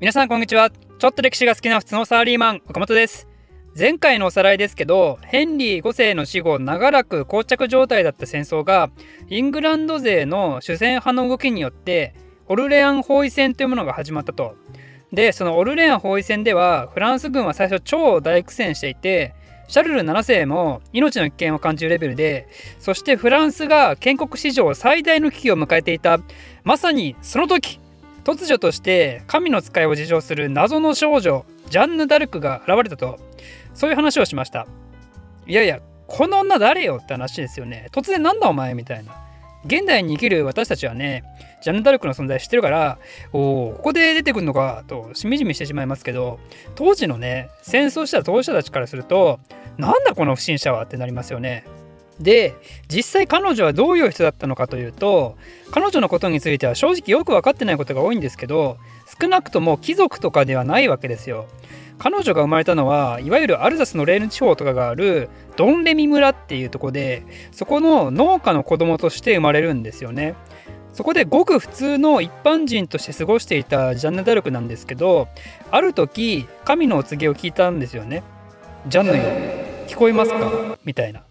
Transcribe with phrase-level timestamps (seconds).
[0.00, 0.70] 皆さんこんにちは。
[0.70, 3.28] ちょっと歴史が好きな普通のサラリーマン岡本です。
[3.78, 8.90] 前回のおさらいですけどヘンリー5世の死後長らく膠着状態だった戦争が
[9.28, 12.14] イングランド勢の主戦派の動きによって
[12.48, 14.56] オルレアン包囲戦というものが始まったと。
[15.12, 19.34] でそのオルレアン包囲戦ではフランス軍は最初超大苦戦していて
[19.68, 22.48] シャルル7世も命の危険を感じるレベルで
[22.78, 26.20] そしてフランスが建国史上最大の危機を迎えていた。
[26.64, 27.79] まさにその時
[28.24, 33.18] 突如として神の使いを自称する謎の少女ジャンヌ・ダルクが現れたと
[33.74, 34.66] そういう話をしました。
[35.46, 37.88] いやいやこの女誰よって話ですよね。
[37.92, 39.12] 突然なんだお前みたいな。
[39.64, 41.22] 現代に生きる私たちはね
[41.62, 42.98] ジャンヌ・ダルクの存在知ってるから
[43.32, 46.40] おおここで出てくるのかとしみじみしてしまいますけど
[46.74, 49.38] 当時のね戦争した当事者たちからすると
[49.76, 51.64] なんだこの不審者はってなりますよね。
[52.20, 52.54] で
[52.88, 55.36] 実際彼女はどういう人だったのかというと
[55.70, 58.76] 彼女のことについては正直よく分かってないことが多いんですけど
[59.20, 61.46] 少なくとも貴族とかではないわけですよ。
[61.98, 70.34] 彼女が生まれたのはいわゆるアルザスのレーヌ地方とかがあるドンレミ村っていうとこでそこの農家の子供として生まれるんですよね。
[70.94, 75.28] そこでごく普通の一般人として過ごしていたジャンヌ・ダルクなんですけど
[75.70, 78.22] ある時神のお告げを聞いたんですよね。
[78.88, 79.59] ジャンヌよ
[79.90, 80.78] 聞こえますか？
[80.84, 81.24] みたいな。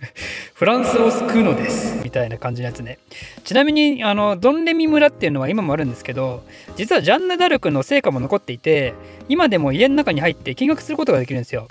[0.52, 1.98] フランスを救うのです。
[2.04, 2.98] みたいな感じのやつね。
[3.42, 6.44] ちなみにあのドンレミ村っていうのは今もあるんですけど
[6.76, 8.92] 実はジャンヌ・ダルクの成果も残っていて
[9.30, 11.68] 今でも家の中に入って見学することができるんですよ。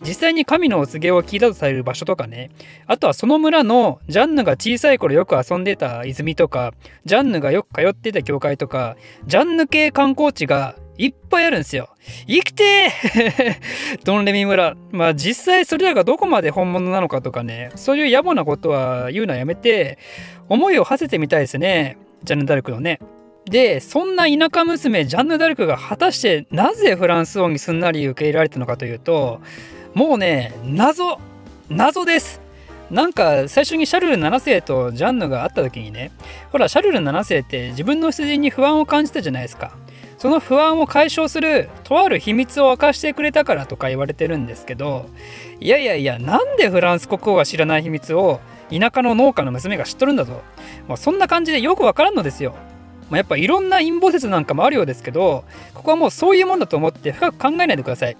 [0.00, 2.50] 実際に神のお告げを聞いたとされる場所とかね。
[2.88, 11.88] あとはその村のジャンヌが小さい頃よく遊んでた泉とかジャンヌがよく通ってた教会とかジャンヌ系観光地がいっぱいあるんですよ。
[12.26, 12.90] 生きて
[14.04, 14.76] ドンレミ村。
[14.92, 19.98] まあ実際それらがどこまで本物なのかとかね、そういう野暮なことは言うのはやめて、
[20.48, 21.96] 思いを馳せてみたいですね。
[22.22, 23.00] ジャンヌ・ダルクのね。
[23.46, 29.40] で、そんな田舎娘ジャンヌ・ダルクが果たしてなぜフランス王にすんなり受け入れられたのかというと、
[29.94, 31.18] もうね、謎
[31.70, 32.40] 謎です
[32.90, 36.10] なんか最初にシャルル7世とジャンヌが会った時にね
[36.52, 39.76] ほらシャルル7世って自分の出陣に不安を感じたじゃないですか
[40.18, 45.06] その不安を解消するとある秘密を明かしてくれたからとか言われてるんですけど
[45.60, 50.42] いやいやいやなんでフランス国王が知らない秘密を田舎の農家の娘が知っとるんだと、
[50.88, 52.54] まあ、そんな感じでよくわからんのですよ。
[53.10, 55.44] まあ、やっぱいろんな陰謀説なんかもあるようですけど
[55.74, 58.16] ここはもうそういうもんだと思って深く考えないでください。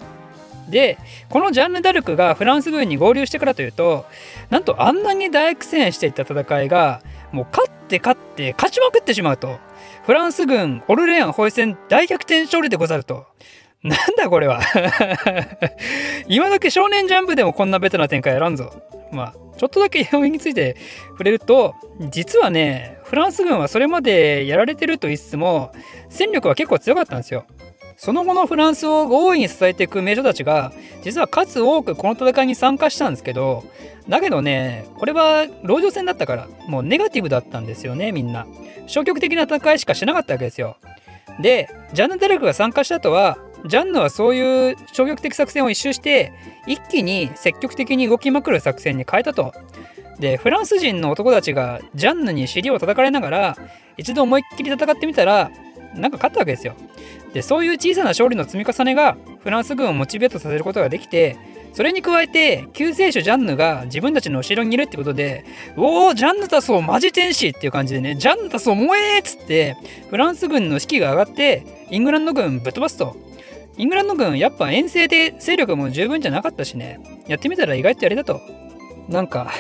[0.69, 4.07] でこのジャンヌ・ダルクがフランス軍に合流してからというと
[4.51, 9.59] なんとあんなに大苦戦していた戦いがもう勝って勝って勝ちまくってしまうと
[10.05, 13.25] フランス軍オルレアン包囲戦大逆転勝利でござると。
[13.83, 14.61] なんだこれは
[16.29, 18.73] 今時少年ジャンプでもこんなベタな展開やらんぞ。
[19.13, 20.77] まあ、ちょっとだけ要因について
[21.11, 21.75] 触れると、
[22.11, 25.73] 実はね、フランス軍はそれまでやられてると言いつつも、
[26.11, 27.47] 戦力は結構強かったんですよ。
[27.97, 30.73] その後のフランスを大いに支えていく名女たちが、
[31.03, 33.65] 実は数多くこの戦いに参加したんですけど、
[34.09, 38.47] だけどね、これは籠城戦だったから、もうネガティブだったんですよね、みんな。
[38.87, 40.77] 消極的な戦いしかしなかったわけですよ。
[41.41, 46.33] で、ジャンヌ・デレクが参加した後は、ジャンヌはそういう消極的作戦を一周して、
[46.67, 49.55] 一気に積極的に動きまくる作戦に変えたと。
[50.19, 53.57] で、フランス人の男たちがジャンヌに尻を叩かれながら、
[53.97, 55.51] 一度思いっきり戦ってみたら、
[55.95, 56.75] なんか勝ったわけですよ。
[57.33, 61.37] で、そういう小さな勝利の積み重ねが、フランス軍をモチベートさせることができて、
[61.75, 65.45] それに加えて救世主ジャンヌが自分たちの後ろにいるってことで
[65.77, 69.77] 「おおジャンヌタソーマジ天使!」っていう感じでね「ジャンヌタソー燃え!」っつって
[70.09, 73.17] フランス軍の士気が上がってイングランド軍ぶっ飛ばすと。
[73.77, 78.41] イングランド軍やっぱ遠征で勢力も十分じゃなかったしねやってみたら意外とやれだと
[79.09, 79.51] なんか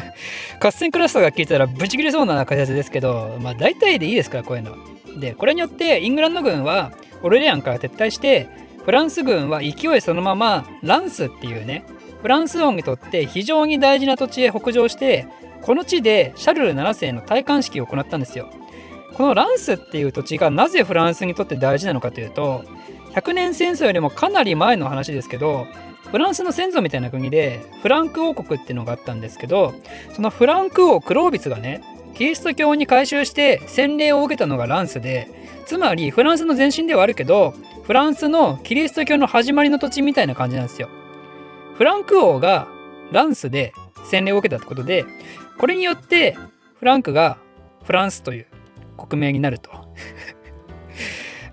[0.58, 4.78] 合戦クラスターが聞いたらブチ切れそうな解説ですけどまあ大体でいいですからこういうのは
[5.20, 6.92] でこれによってイングランド軍は
[7.22, 8.46] オレレアンから撤退して
[8.88, 11.84] フランス軍は勢いそのままランスっていうね
[12.22, 15.26] フランス王にとって非常に大事な土地へ北上して
[15.60, 18.48] この地でシャルル7世の戴冠式を行ったんですよ。
[19.12, 22.64] このランスっていう土地がなぜフランスにとって大事なのかというと
[23.12, 25.66] 100年戦争よりもかなり前の話ですけど
[26.10, 29.74] フランスの先祖みたいな国でフランク王国っていうのがあったんですけど
[30.14, 31.82] そのフランク王クロービスがね
[32.14, 35.28] キリスト教に改宗して洗礼を受けたのがランスで
[35.66, 37.52] つまりフランスの前身ではあるけど
[37.88, 40.90] フランスのキリスト教の始まりの土地みたいな感じなんですよ。
[41.72, 42.68] フランク王が
[43.12, 43.72] ランスで
[44.04, 45.06] 洗礼を受けたってことで
[45.58, 46.36] これによって
[46.80, 47.38] フランクが
[47.84, 48.46] フランスという
[48.98, 49.70] 国名になると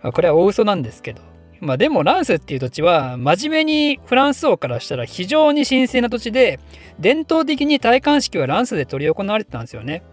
[0.12, 1.22] これは大嘘なんですけど
[1.62, 6.60] まあでもランスっていう土地は真面目にフランス王からしたら非常に神聖な土地で
[7.00, 10.04] 伝統的に戴冠式はランスで執り行われてたんですよね。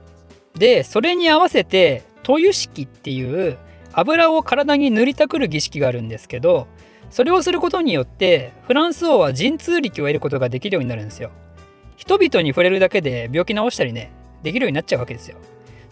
[0.56, 3.58] でそれに合わせて豊式っていう
[3.92, 6.66] 油を体に塗りたくる儀式があるんですけど
[7.10, 11.30] それをすることによってフランス王は神通力を得ることができるようになるんですよ。
[11.96, 14.10] 人々に触れるだけで病気治したりね
[14.42, 15.36] できるようになっちゃうわけですよ。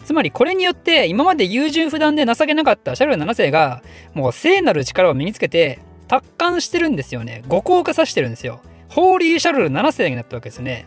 [0.03, 3.83] つまりこれによって今まで優柔不断で情けなかったシャルル7世が
[4.13, 7.43] もう聖なる力を身につけて達観してるんですよね。
[7.47, 8.61] 五行化させてるんですよ。
[8.89, 10.85] ホーリーシャルル7世になったわけですね。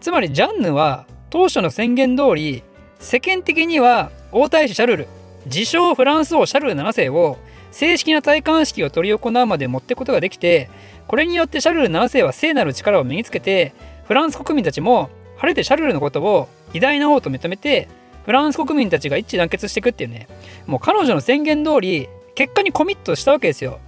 [0.00, 2.62] つまりジャンヌは当初の宣言通り
[2.98, 5.08] 世間的には王太子シャルル
[5.46, 7.38] 自称フランス王シャルル7世を
[7.70, 10.70] 正式な戴冠式を執り行うまで持っていくことができて
[11.08, 13.74] これによってシャルル7世は聖なる力を身につけて
[14.04, 17.88] フランス国民たちも晴れてシャルルのことを偉大な王と認めて
[18.24, 20.28] フランス国民たちが一致団結していくっていうね。
[20.66, 23.80] もう彼女の宣言通り結果にコミットしたわけですよ。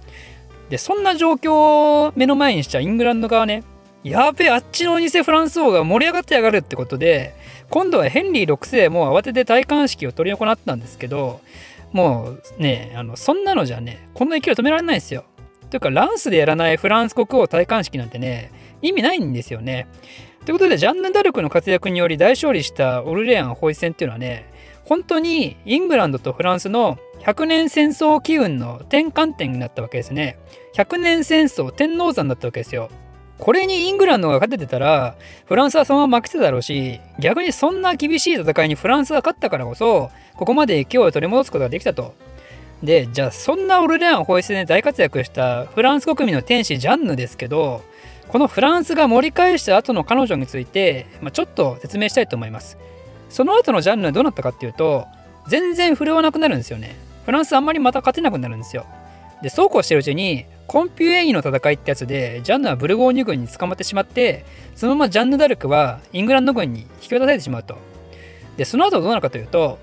[0.69, 3.63] でそんな状況を目の前にしちゃイングランド側ね
[4.05, 7.35] やべえあっちのお偽フランス王が盛り上がってやがるってことで
[7.71, 11.41] 今度はヘンリー6世も慌てて戴冠式を執り行ったんですけど
[11.91, 15.25] もうねあのそんなのじゃねこんな勢い止められないですよ。
[15.71, 18.51] というかランスでやらないフランス国王戴冠式なんてね
[18.83, 19.87] 意味ないんですよね。
[20.45, 24.53] ということでジャンヌ・ダルクの活躍により大勝利したオルレアン包囲戦っていうのはね
[24.83, 30.37] 本当にイングランドとフランスの100年戦争機運の転換点になったわけですね。
[30.75, 32.89] 100年戦争天王山だったわけですよ。
[33.37, 35.15] これにイングランドが勝ててたら
[35.45, 42.13] フランスはそのまま負けてたろうし逆にそんな厳しい戦いにフランスが勝ったからこそここまで勢いを取り戻すことができたと。
[42.83, 47.81] でじゃあそんなオルレアン法律で大活躍したフランス国民の天使ジャンヌですけど
[48.27, 52.77] このフランスが盛り返した後の彼女について、まあ、ちょっと説明したいと思います。
[53.29, 55.07] その後のジャンヌはどうなったかっていうと
[55.47, 56.95] 全然振るわなくなるんですよね。
[57.25, 58.85] フランスあんまりまた勝てなくなるんですよ。
[59.45, 64.43] でそうこうしてるうちにコンピュエイの戦いってやつでジャンヌはブルゴーニュ軍に捕まってしまって
[64.75, 67.77] そのままジャンヌ・ダルクはイングランド軍に引き渡されてしまうと。
[68.57, 69.77] でその後どうなるかというと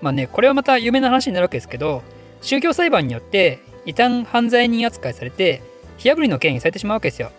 [0.00, 2.02] まあね、これはまた有名な話になるわけですけど、
[2.40, 5.62] 宗教裁判によって異端犯罪人扱いされて、
[5.96, 7.32] 火破りの刑にされてしまうわけですよ。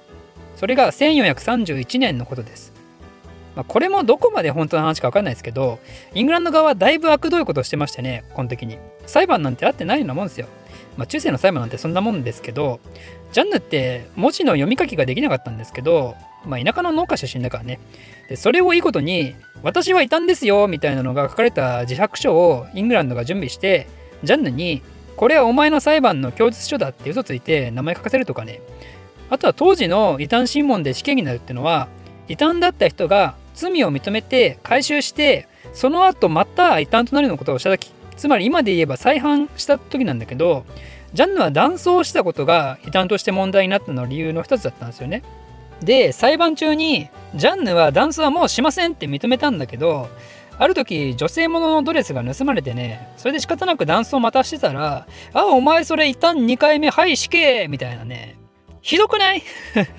[0.58, 2.74] それが1431年のことです。
[3.56, 5.80] まあ、これもどこまで本当の話か分かんないですけど、
[6.14, 8.78] イングランド側はだいぶ悪どいことをしてましてね、この時に。
[9.06, 10.48] 裁判なんてあってないようなもんですよ。
[11.00, 12.82] まあ、中世の裁判なんてそんなもんですけど、
[13.32, 16.16] ジャンヌって文字の読み書きができなかったんですけど、
[16.46, 17.80] まあ、田舎の農家出身だからね。
[18.28, 23.88] でそれをいいことに、私はいたんですよみたいなのが書かれた自白書をイングランドが準備して、
[24.24, 24.82] ジャンヌに、
[25.16, 28.60] これはお前の裁判の供述書だって嘘ついて名前書かせるとかね。
[29.30, 31.88] あとは当時の異端審問で死刑になるってのは、
[32.28, 40.66] 異端だった人が罪を認めて回収して、その後また異端となるようなことをした時、つまり今で言えば再犯した時なんだけど、
[41.14, 45.24] ジャンヌは断層したことが異端として問題になったの理由の一つだったんですよね。
[45.82, 50.10] で裁判中にジャンヌはダンスはもうしませんって認めたんだけど
[50.58, 58.36] ある時女性もののドレスが盗まれてねそれで仕方なくダンスをまたしてたら「あお前それ一旦2回目はい死刑!」みたいなね
[58.82, 59.42] ひどくない？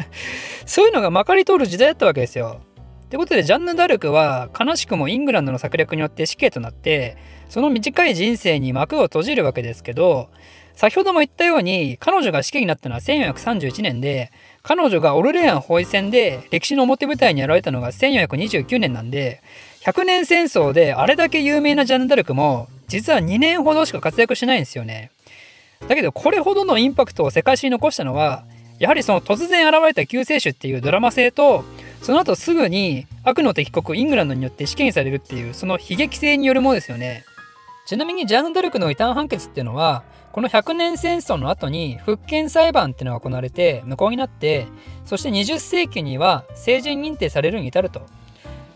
[0.67, 2.61] そういうのがまかり通る時代だったわけですよ。
[3.11, 7.17] ってことでジャンヌ・ダルクは悲しくもイングランドの策略によって死刑となって
[7.49, 10.31] その短い人生に幕を閉じるわけですけど
[10.77, 14.31] 先ほども言ったように彼女が死刑になったのは1431年で
[14.62, 19.43] 彼女がオルレアン包囲戦で歴史の表舞台に現れたのが1429年なんで
[19.83, 25.11] 100年戦争であれだけ有名なジャンヌ・ダルクも実は2年ほどしか活躍しないんですよね。
[25.89, 28.45] だけどこれほどのインパクトを世界史に残したのは
[28.79, 31.64] やはりその突然現れた救世主っていうドラマ性と
[32.02, 37.25] その後すぐに悪の敵国イングランドによって死刑されるっていうその悲劇性によるものですよね。
[37.87, 44.66] ちなみにジャンヌ・ダルクの異端判決っていうのはこの100年戦争の後に復権裁判っていうのが行われて無効になって
[45.04, 48.02] そして20世紀には成人認定されるに至ると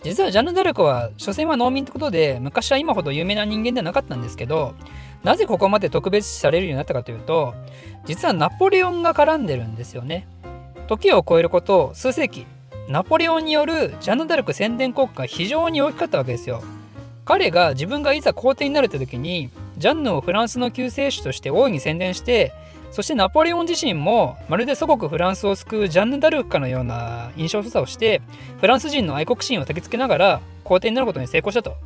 [0.02, 4.74] 実はジャンヌ・ダルクは所詮は農民ってことで昔は今ほど有名な人間ではなかったんですけど
[5.22, 7.54] なぜここまで特別視されるようになったかというと
[8.04, 10.26] 実はナポレオンが絡んでるんですよね
[10.88, 12.46] 時を超えること数世紀
[12.88, 16.62] ナポレオンによるジャンヌ・ダルク宣伝効果が非常に大きかったわけですよ
[17.24, 22.52] 彼が自分がいざ皇帝になるって時にジャンヌをフランスの救世主として大いに宣伝して
[22.90, 28.20] そしてナポレオン自身もまるで祖国フランスを救うジャンヌ・ダルクかのような印象操作をして
[28.60, 31.76] フランス人の愛国心を焚きつけながら皇帝になることに成功したと。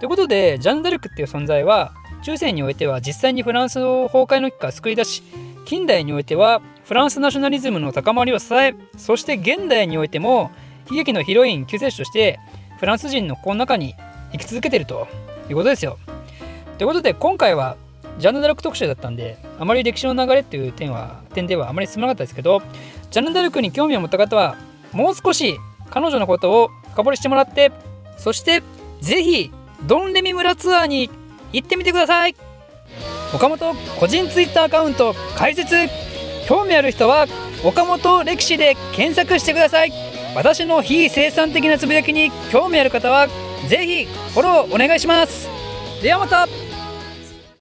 [0.00, 5.22] ということでジャンヌ・ダルクっていう存在は中世においては実際にフランスを崩壊の危機から救い出し
[5.64, 10.50] 近代においてはフランスナショナリズムの高まりを支えそして現代においても
[10.90, 12.38] 悲劇のヒロイン救世主として
[12.78, 13.94] フランス人の心の中に
[14.32, 15.08] 生き続けてると
[15.48, 15.98] いうことですよ。
[16.76, 17.76] ということで今回は
[18.18, 22.62] ジャンヌ・ダルク特集だったんであまり歴史の流れっていう点は点ではあまり進まなかったですけど
[23.10, 24.56] ジャンヌ・ダルクに興味を持った方は
[24.92, 25.56] もう少し
[25.90, 27.72] 彼女のことを深掘りしてもらって
[28.16, 28.62] そして
[29.00, 29.52] 是非
[29.86, 31.10] ドンレミ村ツアーに
[31.52, 32.36] 行ってみてください
[33.34, 35.74] 岡本個人ツイッターアカウント開設
[36.46, 37.26] 興味ある人は
[37.64, 39.92] 岡本歴史で検索してください。
[40.34, 43.28] 私の非生産的なつぶやきに興味ある方は
[43.68, 45.48] ぜひフォローお願いします。
[46.02, 46.73] ではまた。